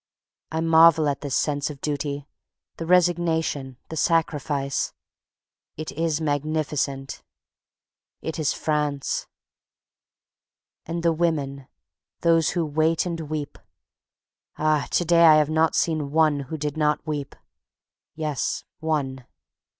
[0.51, 2.25] I marvel at the sense of duty,
[2.77, 4.93] the resignation, the sacrifice.
[5.77, 7.21] It is magnificent,
[8.19, 9.27] it is FRANCE.
[10.87, 11.67] And the Women.
[12.21, 13.59] Those who wait and weep.
[14.57, 14.87] Ah!
[14.89, 17.35] to day I have not seen one who did not weep.
[18.15, 19.27] Yes, one.